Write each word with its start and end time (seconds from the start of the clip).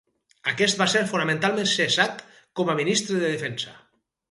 Aquest 0.51 0.79
va 0.79 0.87
ser 0.93 1.03
formalment 1.11 1.61
cessat 1.73 2.25
com 2.61 2.73
a 2.75 2.79
ministre 2.83 3.21
de 3.23 3.31
defensa. 3.37 3.79